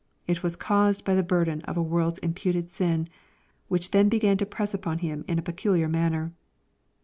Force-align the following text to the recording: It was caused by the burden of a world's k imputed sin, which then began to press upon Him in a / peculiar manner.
It 0.25 0.41
was 0.41 0.55
caused 0.55 1.05
by 1.05 1.13
the 1.13 1.21
burden 1.21 1.61
of 1.65 1.77
a 1.77 1.81
world's 1.83 2.19
k 2.19 2.25
imputed 2.25 2.71
sin, 2.71 3.07
which 3.67 3.91
then 3.91 4.09
began 4.09 4.35
to 4.37 4.47
press 4.47 4.73
upon 4.73 4.97
Him 4.97 5.23
in 5.27 5.37
a 5.37 5.43
/ 5.43 5.43
peculiar 5.43 5.87
manner. 5.87 6.33